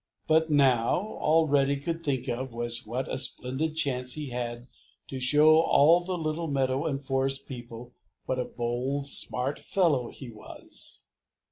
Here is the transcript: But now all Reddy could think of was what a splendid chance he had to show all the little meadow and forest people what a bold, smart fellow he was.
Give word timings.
But 0.25 0.49
now 0.49 0.97
all 1.19 1.47
Reddy 1.47 1.79
could 1.79 2.01
think 2.01 2.27
of 2.27 2.55
was 2.55 2.87
what 2.87 3.07
a 3.07 3.19
splendid 3.19 3.75
chance 3.75 4.13
he 4.13 4.29
had 4.31 4.67
to 5.09 5.19
show 5.19 5.59
all 5.61 6.03
the 6.03 6.17
little 6.17 6.47
meadow 6.47 6.87
and 6.87 6.99
forest 6.99 7.45
people 7.47 7.93
what 8.25 8.39
a 8.39 8.45
bold, 8.45 9.05
smart 9.05 9.59
fellow 9.59 10.09
he 10.09 10.31
was. 10.31 11.03